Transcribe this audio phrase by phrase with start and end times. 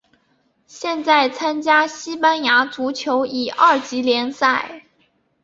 [0.65, 4.85] 现在参加西班牙足球乙二级联赛。